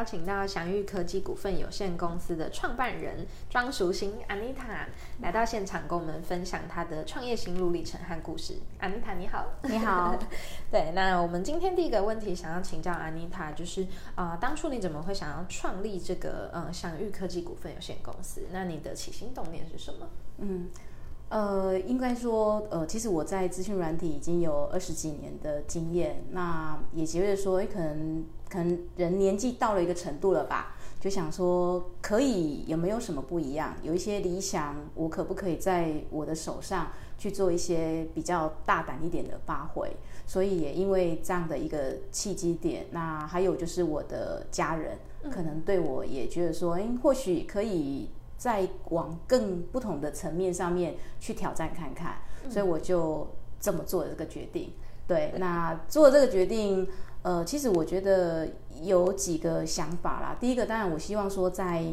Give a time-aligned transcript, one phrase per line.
[0.00, 4.86] 邀请到祥玉科技股份有限公司的创办人庄淑欣 Anita
[5.20, 8.54] 来到现场，跟我们分享她的创业心路历程和故事。
[8.80, 10.18] Anita 你好，你好。
[10.72, 13.82] 对，那我们今天第一个问题想要请教 Anita，就是
[14.14, 18.46] 啊、呃，当初你怎么会想要创立这个嗯祥玉科技股份有限公司？
[18.50, 20.08] 那你的起心动念是什么？
[20.38, 20.70] 嗯。
[21.30, 33.76] 呃，应该说，呃，其实我在资讯软体已经有二十几年的经验，那也觉得说，哎，可能可能人年纪到了一个程度了吧，就想说，可以有没有什么不一样？
[33.80, 39.88] 有一些理想，我可不可以在我的手上去做一些比较大胆一点的发挥？
[40.26, 44.98] 所以也因为这样的一个契机点，那还有就是我的家人，
[45.30, 48.08] 可能对我也觉得说，哎，或许可以。
[48.40, 52.14] 再往更不同的层面上面去挑战看看，
[52.48, 53.28] 所以我就
[53.60, 54.72] 这么做了这个决定。
[55.06, 56.88] 对，那做了这个决定，
[57.20, 58.48] 呃，其实我觉得
[58.80, 60.34] 有几个想法啦。
[60.40, 61.84] 第一个，当然我希望说在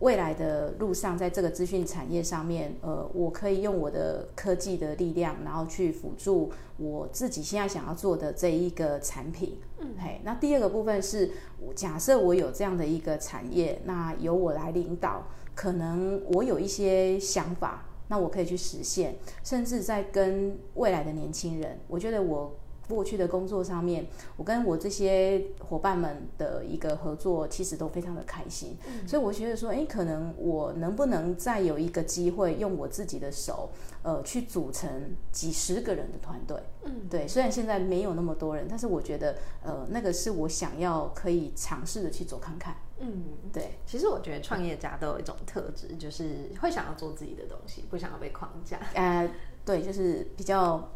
[0.00, 9.58] 未来的路上，在这个资讯产业上面，呃，我可以用我的科技的力量，然后去辅助我自己现在想要做的这一个产品。
[9.78, 11.30] 嗯，嘿，那第二个部分是，
[11.74, 15.22] 假设我有这样的一个产业，那由我来领导。
[15.58, 22.56] 可能我有一些想法，那我可以去实现，甚至在跟未来的年轻人，我觉得我
[22.88, 24.06] 过去的工作上面，
[24.36, 28.76] 我跟我这些伙伴们的一个合作，其实都非常的开心。
[28.86, 29.08] 嗯。
[29.08, 33.68] 所以我觉得说，诶，可能我能不能再有一个机会，用我自己的手，
[34.04, 34.88] 呃，去组成
[35.32, 36.56] 几十个人的团队。
[36.84, 37.26] 嗯，对。
[37.26, 42.76] 虽然现在没有那么多人，但是我觉得，呃，那个是我想要可以尝试的去走看看。
[43.00, 48.78] 嗯，对，其实我觉得创业家都有一种特质，就是会想要做自己的东西，不想要被框架。
[48.94, 49.30] 呃，
[49.64, 50.90] 对，就是比较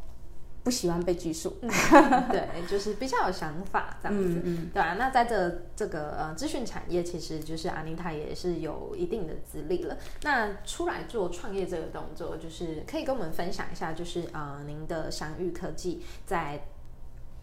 [0.64, 1.56] 不喜欢被拘束。
[1.62, 1.70] 嗯、
[2.30, 4.40] 对，就是比较有想法这样子。
[4.42, 4.70] 嗯嗯。
[4.74, 9.96] 对啊，那在这这个呃资讯产业，其实就是 Anita 也是有一定的资历了。
[10.22, 16.64] 那出来做创业这个动作，就是可以跟我们分享一下，就是啊、呃，您的祥玉科技在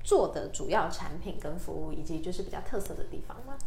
[0.04, 3.58] 做的主要产品跟服务，以及就是比较特色的地方吗？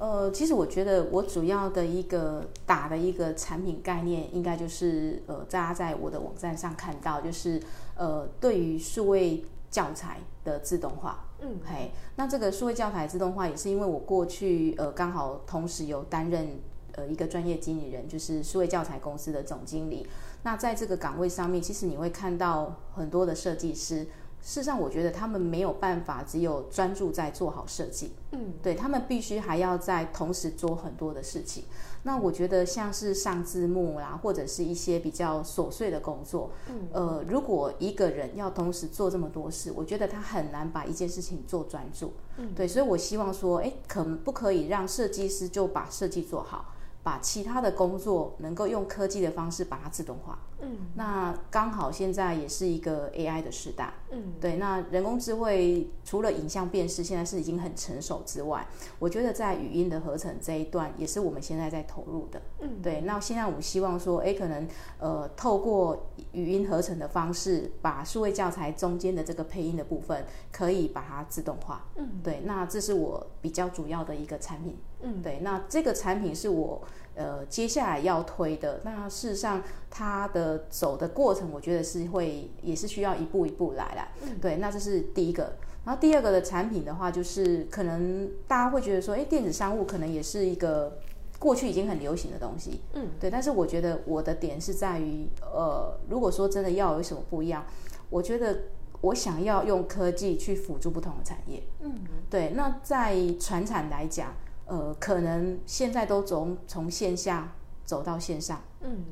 [0.00, 0.06] 好。
[0.06, 7.60] 呃，其实我觉得我主要的一个打的一个产品概念，应该就是呃，大家在我的网站上看到，就是
[7.96, 16.58] 呃，对于数位教材的自动化，嗯，嘿，那这个数位教材自动化也是因为我过去呃刚好同时有担任
[16.92, 20.06] 呃一个专业经理人，就是数位教材公司的总经理。
[20.42, 24.06] 那在这个岗位上面，其实你会看到很多的设计师。
[24.42, 31.64] 事实上，我觉得他们没有办法只有专注在做好设计，嗯，对，他们必须还要在同时做很多的事情。
[32.02, 46.69] 那我觉得像是上字幕啦，或者是一些比较琐碎的工作，嗯，呃，如果一个人要同时做这么多事，我觉得他很难把一件事情做专注，嗯，对，所以我希望说，哎，可不可以让设计师就把设计做好？
[47.02, 58.66] 把其他的工作能够用科技的方式把它自动化，嗯，那刚好现在也是一个 AI 的时代，嗯，对，那人工智慧除了影像辨识现在是已经很成熟之外，
[58.98, 64.68] 我觉得在语音的合成这一段也是我们现在在投入的，嗯，对，那现在我们希望说，哎，可能
[64.98, 74.76] 呃透过语音合成的方式，把数位教材中间的这个配音的部分可以把它自动化，嗯，对，那这是我比较主要的一个产品。
[75.02, 76.82] 嗯，对，那这个产品是我
[77.14, 78.80] 呃接下来要推的。
[78.84, 84.08] 那事实上，它的走的过程，我觉得是会也是需要一步一步来啦。
[84.22, 85.54] 嗯，对，那这是第一个。
[85.82, 90.98] 然后第二个的产品的话，就是可能大家会觉得说，哎，电子商务可能也是一个
[91.38, 92.82] 过去已经很流行的东西。
[92.92, 93.30] 嗯，对。
[93.30, 97.64] 但是我觉得我的点是在于，呃，如果说真的要有什么不一样，
[98.10, 98.58] 我觉得
[99.00, 101.62] 我想要用科技去辅助不同的产业。
[101.80, 101.94] 嗯，
[102.28, 102.50] 对。
[102.50, 104.34] 那在传产来讲。
[104.70, 109.02] 呃，可能现在都从从线下走到线上，嗯，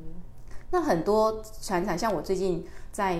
[0.71, 3.19] 那很多传产，像我最近在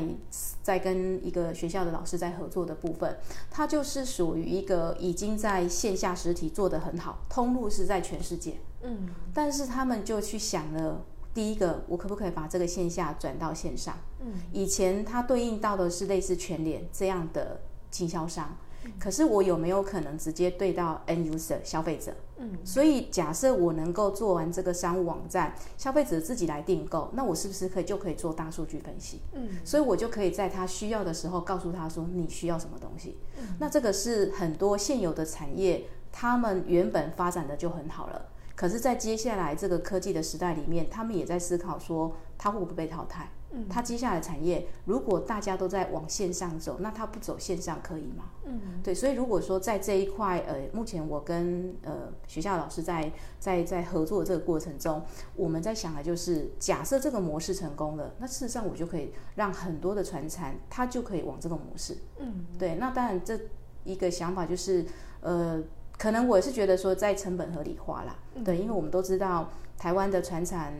[0.61, 3.17] 在跟一个学校的老师在合作的部分，
[3.51, 11.03] 它就是属于一个已经在线下实体做得很好，通路是在全世界，嗯，但是他们就去想了，
[11.33, 13.97] 第一个，我可不可以把这个线下转到线上？
[14.21, 17.59] 嗯，以前它对应到的是类似全联这样的
[17.91, 18.55] 经销商。
[18.85, 22.13] 嗯、可是我有没有可能直接对到 end user 消费者？
[22.39, 29.19] 嗯，所以假设我能够做完这个商务网站，消费者自己来订购，那我是不是可以就可以做大数据分析？
[29.33, 33.17] 嗯，所以我就可以在他需要的时候告诉他说，你需要什么东西。
[33.37, 38.27] 嗯，那这个是很多现有的产业，他们原本发展的就很好了。
[38.55, 43.29] 可是，在接下来这个科技的时代里面，他们也在思考说，它会不会被淘汰？
[43.51, 48.25] 嗯，它接下来的产业，如果大家都在往线上走，那它不走线上可以吗？
[48.43, 53.09] 嗯，对，所以如果说在这一块，呃，目前我跟呃学校老师在
[53.39, 55.01] 在在合作的这个过程中，
[55.37, 61.97] 我们在想的就是，假设这个模式成功了，那事实上我就可以让很多的传产，它就可以往这个模式。
[62.19, 63.39] 嗯，对，那当然这
[63.85, 64.85] 一个想法就是，
[65.21, 65.63] 呃。
[65.99, 70.73] 可能我是觉得说，在成本合理化啦，嗯、对，因为我们都知道台湾的船产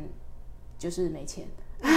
[0.78, 1.46] 就是没钱，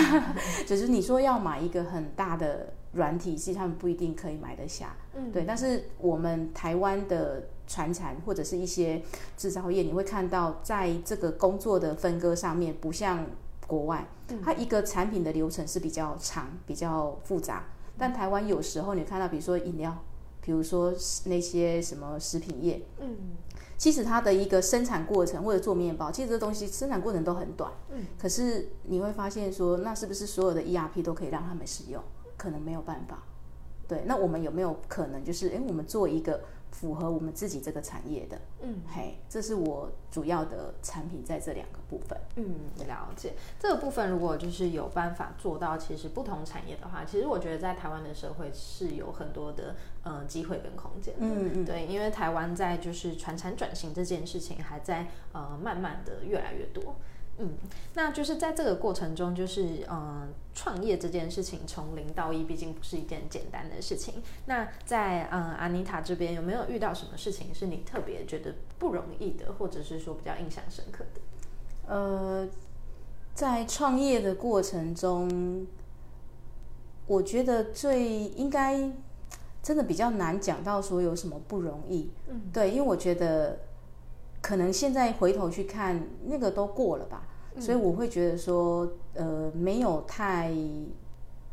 [0.66, 5.44] 只是你说要买一个很大的软体系，他们不一定可以买得下，嗯，对。
[5.44, 9.00] 但是我们台湾的船产或者是一些
[9.36, 13.24] 制造业，你会看到在这个工作的分割上面，不像
[13.68, 14.04] 国外，
[14.42, 17.66] 它一个产品的流程是比较长、比较复杂，
[17.96, 19.96] 但台湾有时候你看到，比如说饮料。
[20.44, 20.92] 比如说
[21.24, 23.16] 那些什么食品业，嗯，
[23.78, 32.02] 其实它的一个生产过程或者做面包，其实这东西生产过程都很短，嗯，可是你会发现说，那是不是所有的 ERP 都可以让他们使用？
[32.36, 33.22] 可能没有办法，
[33.88, 36.40] 对，那我们有没有可能就是，诶，我们做一个。
[36.72, 44.08] 符合我们自己这个产业的，嗯，嘿，这是我主要的产品在这两个部分，嗯，了解这个部分。
[44.08, 56.96] 如果就是有办法做到，其实不同产业的话，其实我觉得在台湾的社会是有很多的呃机会跟空间的，嗯嗯，对，因为台湾在就是传产转型这件事情还在呃慢慢的越来越多。
[57.38, 57.48] 嗯，
[57.94, 64.22] 那就是在这个过程中，就是嗯，创业这件事情从零到一，毕竟不是一件简单的事情。
[64.44, 71.20] 那在嗯，阿妮塔这边有没有遇到什么事情是你特别觉得不容易的，或者是说比较印象深刻的？
[71.88, 72.46] 呃，
[73.34, 75.66] 在创业的过程中，
[77.06, 78.92] 我觉得最应该
[79.62, 82.10] 真的比较难讲到说有什么不容易。
[82.28, 83.58] 嗯，对，因为我觉得。
[84.42, 90.52] 可能现在回头去看，那个都过了吧，嗯、所以我会觉得说，呃，没有太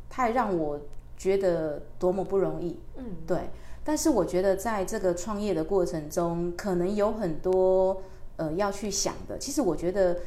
[0.10, 0.82] 太让我
[1.16, 3.52] 觉得多么不容易，嗯，对。
[3.84, 8.02] 但是我觉得在这个创业的过程中，可能有很多
[8.38, 9.38] 呃要去想的。
[9.38, 10.18] 其实我觉得，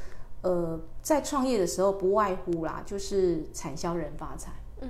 [0.43, 4.89] 呃，在创业的时候不外乎啦，就是产销人发财，嗯，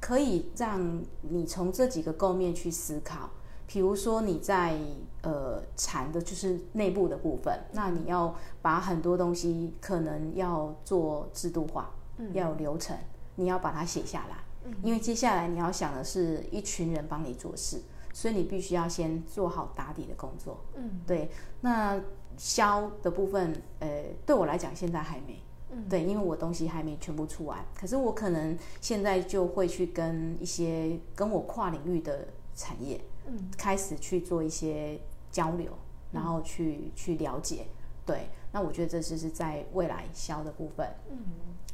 [0.00, 3.30] 可以让你从这几个构面去思考。
[3.66, 4.78] 比如说你在
[5.22, 12.96] 呃产的就是内部的部分，那你要把很多东西可能要做制度化，嗯，要有流程，
[13.36, 17.80] 你要把它写下来，嗯，因为接下来你要想的是一群人帮你做事，
[18.12, 21.30] 所以你必须要先做好打底的工作，嗯，对。
[21.62, 22.00] 那
[22.36, 25.40] 销的部分，呃，对我来讲现在还没，
[25.70, 33.00] 嗯，对，因为我东西还没全部出完，可是我可能现在就会去跟一些跟我跨领域的产业。
[33.26, 35.00] 嗯，开始去做一些
[35.30, 35.72] 交流，
[36.12, 37.66] 然后去、嗯、去了解，
[38.04, 40.86] 对，那我觉得这是是在未来销的部分。
[41.10, 41.16] 嗯，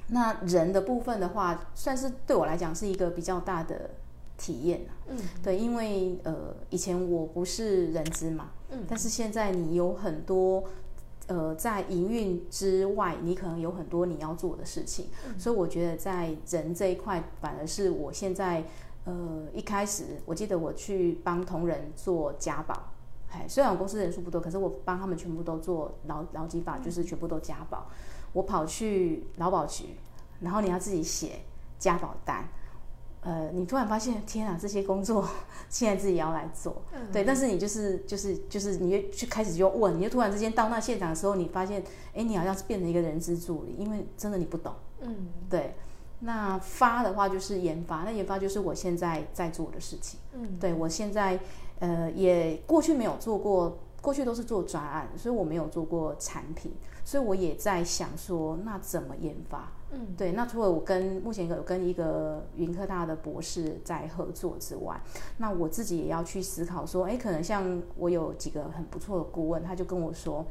[0.09, 3.91] 那人的部分的话，算是对我来讲是一个比较大的
[4.39, 4.83] 体验。
[5.09, 10.65] 嗯，对，因为呃，以前我不是人资嘛，嗯，但是现在你有很多
[11.27, 18.65] 呃，在营运之外，你可能有很多你要做的事情，嗯，所以我觉得在人这一块，反而是我现在。
[19.11, 22.93] 呃，一开始我记得我去帮同仁做家保，
[23.33, 27.89] 哎，虽然我公司人数不多，可是我帮他们全部都做劳劳基法，就是全部都家保。
[28.33, 29.97] 我跑去劳保局，
[30.41, 31.41] 然后你要自己写
[31.81, 32.49] 家保单，
[33.23, 35.29] 呃，你突然发现，天啊，这些工作
[35.69, 41.83] 现在自己要来做，嗯、对，但是你就是就是就是，你就去开始就问，你就突然之间到那现场的时候，你发现，
[42.15, 45.75] 哎，你好像是变成一个人资助理，因为真的你不懂，嗯，对。
[46.21, 50.21] 那发的话就是研发，那研发就是我现在在做的事情。
[50.35, 51.41] 嗯，对，我现在
[51.79, 56.73] 呃也过去没有做过，过去都是做专案，所以我没有做过产品，
[57.05, 59.73] 所以我也在想说，那怎么研发？
[59.93, 65.01] 嗯，对，那除了我跟目前有跟一个云科大的博士在合作之外，
[65.39, 70.45] 那我自己也要去思考说，哎，可能像我有几个很不错的顾问，他就跟我说，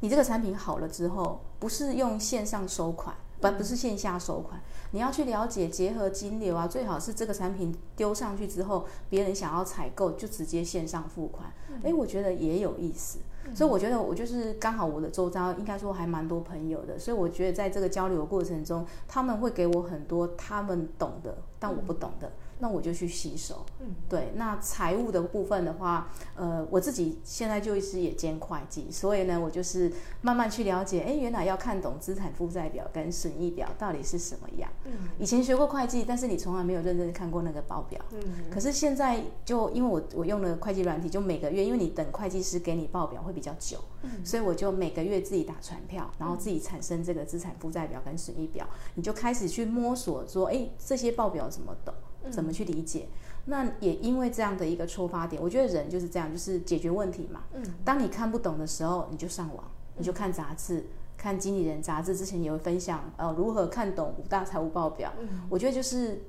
[0.00, 3.14] 你这个产品好了之后，不是用线上收款。
[3.50, 4.58] 不不是线下收款，
[4.92, 11.52] 你要去了解结合金流啊，最好是这个产品丢上去之后，别人想要采购就直接线上付款。
[11.82, 22.28] 哎、嗯，我觉得也有意思，嗯、所以我觉得我就是刚好我的周遭应该说还蛮多朋友的，所以我觉得在这个交流过程中，他们会给我很多他们懂的，但我不懂的。
[22.28, 22.32] 嗯
[22.64, 23.62] 那我就去吸收。
[23.80, 24.32] 嗯，对。
[24.36, 29.92] 那财务的部分的话，呃，我自己现在就是也兼会计，所以呢，我就是
[30.22, 34.70] 慢慢去了解，哎，原来要看懂资产负债表跟损益表到底是什么样。
[34.86, 38.00] 嗯，以前学过会计，但是你从来没有认真看过那个报表。
[38.12, 51.92] 嗯，可是现在就因为我我用了会计软体，就每个月，因为你等会计师给你报表会比较久，嗯，所以我就每个月自己打传票，然后自己产生这个资产负债表跟损益表，你就开始去摸索说，哎，这些报表怎么懂？
[52.30, 53.08] 怎么去理解？
[53.46, 57.42] 那也因为这样的一个出发点，我觉得人就是这样，就是解决问题嘛。
[57.52, 60.86] 嗯，当你看不懂的时候，你就上网，你就看杂志，
[61.18, 62.16] 看经理人杂志。
[62.16, 65.12] 之前也会分享，呃，如何看懂五大财务报表。
[65.20, 66.22] 嗯，我觉得就是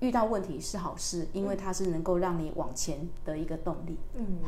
[0.00, 3.98] 遇到问题是好事，因为它是能够让你往前的一个动力。
[4.14, 4.38] 嗯，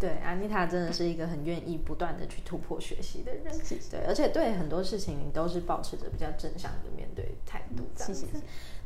[0.00, 3.54] 对，安妮塔真的是一个很愿意不断的去突破学习的人。
[3.54, 3.88] 谢谢。
[3.92, 7.84] 对，而且对很多事情你都是保持着比较正向的面对态度。
[7.94, 8.26] 谢谢。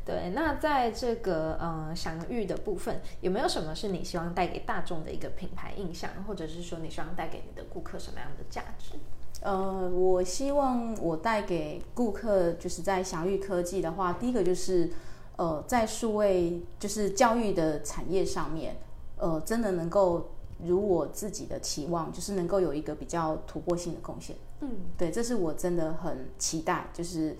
[0.05, 8.95] 对，那在这个呃享誉的部分，有没有什么是你希望带给大众的一个品牌印象，或者是说你希望带给你的顾客什么样的价值？
[9.41, 14.89] 呃，我希望我带给顾客，就是在享誉科技的话，第一个就是
[15.37, 18.75] 呃在数位就是教育的产业上面，
[19.17, 20.31] 呃真的能够
[20.65, 24.35] 如我自己的期望，就是能够有一个比较突破性的贡献。
[24.59, 27.37] 嗯，对，这是我真的很期待，就是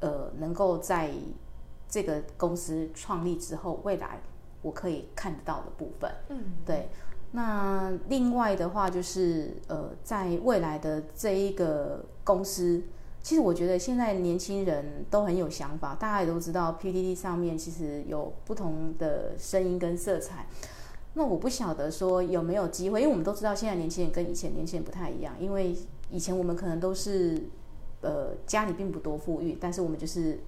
[0.00, 1.12] 呃能够在。
[1.92, 4.18] 这个公司创立之后，未来
[4.62, 6.88] 我可以看得到的部分，嗯，对。
[7.32, 12.82] 那另外的话，就是呃，在未来的这一个公司，
[13.22, 20.46] 其实我觉得现在年轻人都很有想法，大家也都知道 PDD 上面其实有不同的声音跟色彩。
[21.12, 25.76] 那我不晓得说有没有机会，因为我们都知道现在年轻人跟以前年轻人不太一样，因为
[26.10, 27.50] 以前我们可能都是
[28.00, 30.40] 呃家里并不多富裕，但是我们就是。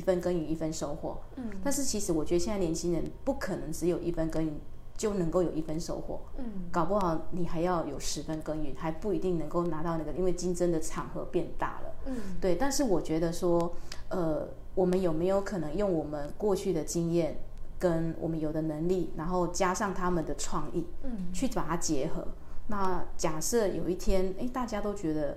[0.00, 4.58] 一分耕耘一分收获，嗯，但是其实我觉得现在年轻人不可能只有一分耕耘
[4.96, 12.54] 就能够有一分收获，嗯，搞不好你还要有十分耕耘，还不一定能够拿到那个，因为竞争的场合变大了，嗯，对。
[12.54, 13.74] 但是我觉得说，
[14.08, 17.38] 呃，我们有没有可能用我们过去的经验
[17.78, 22.26] 跟我们有的能力，然后加上他们的创意，嗯，去把它结合？
[22.68, 25.36] 那假设有一天，哎，大家都觉得，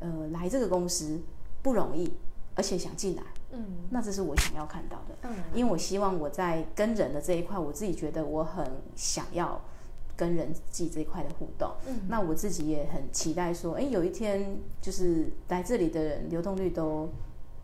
[0.00, 1.20] 呃，来这个公司
[1.62, 2.10] 不容易，
[2.54, 3.22] 而且想进来。
[3.52, 5.16] 嗯，那这是我想要看到的。
[5.22, 8.66] 嗯，因为我希望我在跟人的这一块，我自己觉得我很
[8.96, 9.60] 想要
[10.16, 11.70] 跟人际这一块的互动。
[11.86, 17.08] 嗯，那我自己也很期待说，哎，有一天就是来这里的人流动率都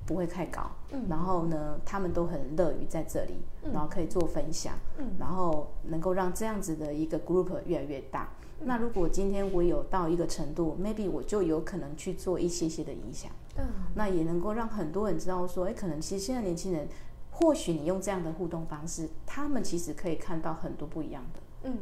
[0.07, 0.71] 不会太高。
[0.91, 3.35] 嗯，然后呢，他们都很乐于在这里，
[3.73, 4.75] 然后可以做分享。
[4.99, 8.29] 嗯，然后能够让这样子的一个 group 越来越大。
[8.61, 16.89] 那如果今天我有到一个程度，maybe 我就有可能去做一些些的影响，嗯，那也能够让很多人知道说，哎，可能其实现在年轻人，
[17.31, 21.79] 或许你用这样的互动方式，他们其实可以看到很多不一样的，嗯，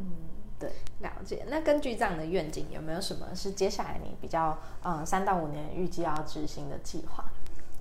[0.59, 1.47] 对，了解。
[1.49, 7.25] 那根据这样的愿景，有没有什么是接下来你比较嗯三到五年预计要执行的计划？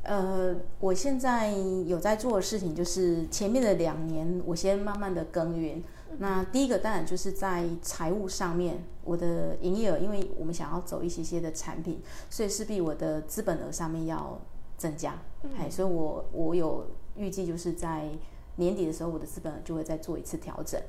[0.04, 5.84] 呃，我现在有在做的事情，就是前面的两年，我先慢慢的耕耘。
[6.20, 14.40] 那第一个当然就是在财务上面，我的营业额，因为我们想要走一些些的产品，所以势必我的资本额上面要
[14.78, 15.12] 增加。
[15.58, 18.10] 哎、嗯，所以我我有预计就是在
[18.56, 20.82] 年底的时候，我的资本额就会再做一次调整。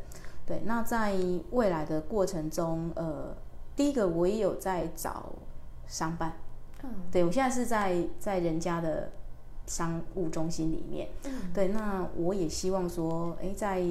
[0.46, 1.16] 对，那在
[1.50, 3.36] 未来的过程中，呃，
[3.74, 5.32] 第一个我也有在找
[5.86, 6.36] 商办。
[6.84, 9.10] 嗯，对，我现在是在在人家的
[9.66, 11.08] 商务中心里面。
[11.24, 13.82] 嗯，对，那我也希望说，哎，在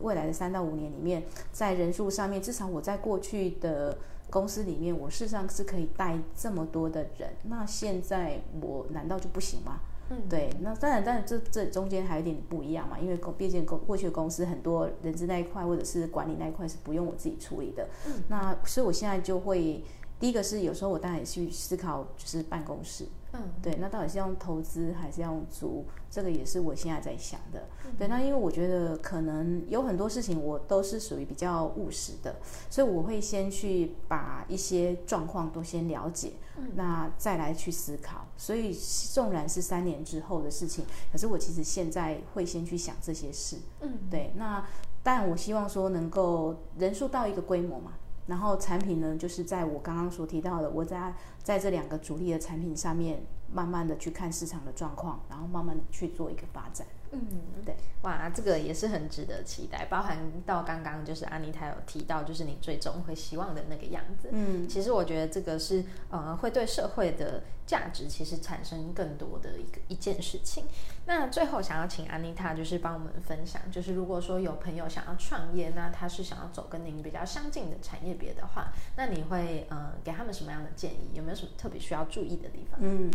[0.00, 3.96] 未来的三到五年里面，在人数上面，至少我在过去的
[4.30, 7.30] 公司里面，我事实上是可以带这么多的人。
[7.44, 9.80] 那现在我难道就不行吗？
[10.10, 10.50] 嗯，对。
[10.60, 17.88] 那当然，当然这这中间还有点不一样嘛，因为公毕竟公过去的公司很多人资那一块或者是管理那一块是不用我自己处理的。
[18.06, 19.84] 嗯，那所以我现在就会
[20.18, 23.06] 第一个是有时候我当然也去思考，就是办公室。
[23.32, 25.84] 嗯，对，那到底是用投资还是用租？
[26.10, 27.68] 这个也是我现在在想的。
[27.84, 32.36] 嗯、对，那因为我觉得可能有很多事情我都是属于比较务实的，
[32.68, 38.26] 所以我会先去把一些状况都先了解，嗯、那再来去思考。
[38.36, 43.58] 所以纵然是三年之后的事情，可是我其实现在会先去想这些事。
[43.80, 44.66] 嗯，对，那
[45.04, 47.92] 但我希望说能够人数到一个规模嘛。
[48.30, 53.20] 然后产品呢，就是在我刚刚所提到的，我在在这两个主力的产品上面，
[53.52, 56.86] 慢慢的去看市场的状况，然后慢慢去做一个发展。
[57.12, 57.20] 嗯，
[57.64, 64.28] 对，哇，这个也是很值得期待，包含到刚刚就是安妮她有提到，就是你最终会希望的那个样子。
[64.30, 70.64] 嗯，其实我觉得这个是呃，会对社会的价值其实产生更多的一个一件事情。
[71.06, 81.10] 那最后想要请安妮她就是帮我们分享，就是如果说有朋友想要创业，那他是想要走跟您比较相近的产业别的话，那你会呃给他们什么样的建议？
[81.14, 82.78] 有没有什么特别需要注意的地方？
[82.80, 83.10] 嗯。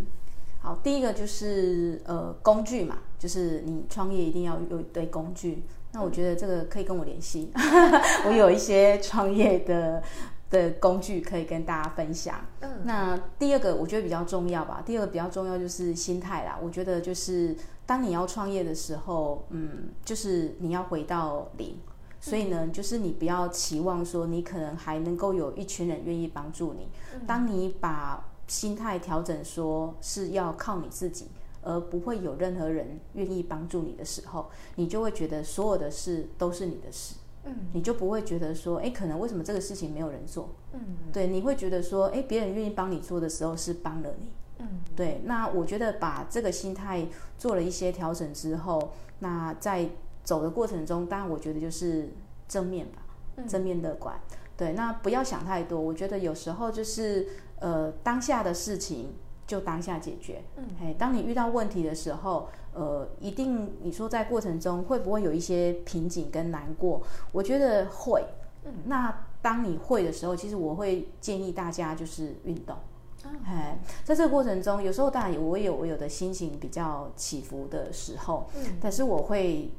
[0.65, 5.63] 好，第一个就是呃工具嘛，就是你创业一定要有一堆工具。
[5.91, 7.51] 那我觉得这个可以跟我联系，
[8.25, 10.01] 我有一些创业的
[10.49, 12.43] 的工具可以跟大家分享。
[12.61, 14.81] 嗯，那第二个我觉得比较重要吧。
[14.83, 16.57] 第二个比较重要就是心态啦。
[16.59, 17.55] 我觉得就是
[17.85, 21.77] 当你要创业的时候，嗯，就是你要回到零。
[22.19, 26.89] 所以呢，就是你不要期望说你可能还能够有一群人愿意帮助你。
[27.27, 31.27] 当你把心态调整，说是要靠你自己，
[31.61, 40.79] 而不会有任何人愿意帮助你的时候，你就会觉得所有的事都是你的事，嗯，你就不会觉得说，哎，可能为什么这个事情没有人做，嗯，
[41.11, 45.21] 对，你会觉得说，哎，别人愿意帮你做的时候是帮了你，嗯，对。
[45.25, 49.89] 那我觉得把这个心态做了一些调整之后，那在
[50.23, 52.09] 走的过程中，当然我觉得就是
[52.47, 53.03] 正面吧，
[53.47, 54.19] 正面乐观，
[54.57, 55.79] 对，那不要想太多。
[55.79, 57.27] 我觉得有时候就是。
[57.59, 59.13] 呃，当下的事情
[59.47, 60.43] 就当下解决。
[60.57, 67.01] 嗯，哎，当你遇到问题的时候，呃，一定你说在过程中会不会有一些瓶颈跟难过？
[67.31, 68.25] 我觉得会。
[68.65, 72.75] 嗯，那当你会的时候，其实我会建议大家就是运动。
[73.23, 79.71] 嗯，嘿，在这个过程中，有时候当然我有我有的心情比较起伏的时候，嗯，但是我会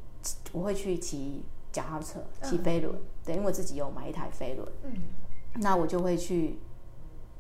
[0.52, 1.44] 我会去骑
[1.76, 4.68] 脚踏车、骑飞轮，对，因为我自己有买一台飞轮。
[4.84, 4.92] 嗯，
[5.56, 6.58] 那我就会去。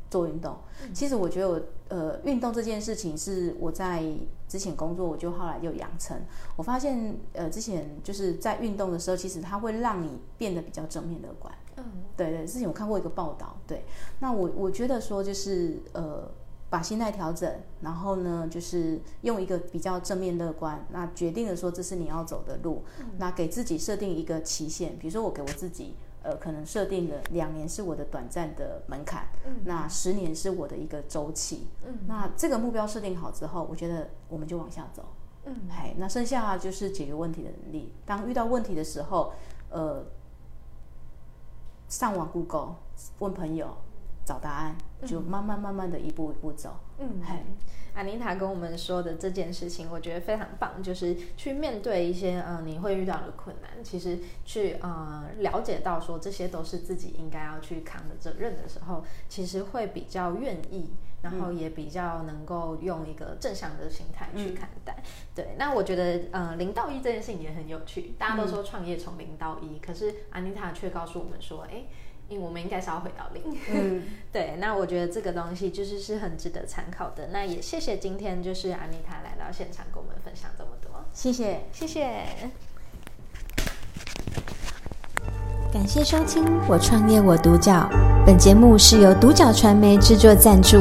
[0.08, 0.56] 做运动，
[0.94, 4.04] 其实我觉得我呃，运动这件事情是我在
[4.46, 6.16] 之前工作，我就后来就养成。
[6.54, 11.52] 我发现呃，之前就是在运动的时候，其实它会让你变得比较正面乐观。
[11.76, 11.84] 嗯，
[12.16, 13.84] 对对，之前我看过一个报道，对。
[14.20, 16.30] 那我我觉得说就是呃，
[16.68, 25.94] 把心态调整，然后呢，就是用一个比较正面乐观，那决定了说这是你要走的路，嗯，那给自己设定一个期限，比如说我给我自己。
[26.22, 35.04] 呃，可能设定了两年是我的短暂的门槛，嗯，那十年是我的一个周期，嗯，那这个目标设定好之后，我觉得我们就往下走，
[35.44, 37.92] 嗯，嘿，那剩下就是解决问题的能力。
[38.04, 39.34] 当遇到问题的时候，
[39.70, 40.04] 呃，
[41.88, 42.74] 上网 Google
[43.20, 43.76] 问朋友
[44.26, 47.36] 找答案，就慢慢慢慢的一步一步走，嗯，嘿。
[47.94, 60.90] 安妮塔跟我们说的这件事情，我觉得非常棒，就是去面对一些嗯、呃、你会遇到的困难，其实去呃了解到说这些都是自己应该要去扛的责任的时候，其实会比较愿意，
[61.22, 64.94] 然后也比较能够用一个正向的心态去看待。
[64.98, 71.84] 嗯、对，那我觉得呃零到一这件事情也很有趣，大家都说创业从零到一，可是安妮塔却告诉我们说，哎。
[72.28, 74.54] 因为我们应该是要回到零，嗯， 对。
[74.58, 77.28] 那我觉得这个东西就是是很值得参考的。
[77.32, 82.24] 那也谢谢今天就是安妮塔来到现场跟我们分享这么多，谢谢，谢谢。
[85.72, 87.88] 感谢收听《我创业我独角》，
[88.24, 90.78] 本节目是由独角传媒制作赞助，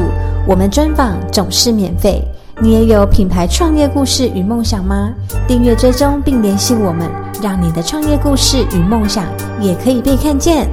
[0.48, 2.24] 我们专访总是免费。
[2.62, 5.12] 你也有品牌创业故事与梦想吗？
[5.46, 7.10] 订阅追踪并联系我们，
[7.42, 9.26] 让你的创业故事与梦想
[9.60, 10.66] 也可以被看见。